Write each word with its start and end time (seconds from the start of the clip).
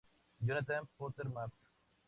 Jonathan 0.43 0.89
Potter 0.97 1.29
Maps 1.29 1.61